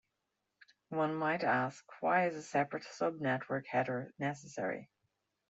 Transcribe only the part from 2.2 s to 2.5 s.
is a